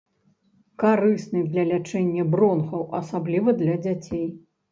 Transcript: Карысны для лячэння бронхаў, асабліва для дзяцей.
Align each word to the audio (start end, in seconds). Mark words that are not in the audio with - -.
Карысны 0.83 1.43
для 1.51 1.65
лячэння 1.73 2.25
бронхаў, 2.35 2.81
асабліва 3.01 3.49
для 3.61 3.75
дзяцей. 3.87 4.27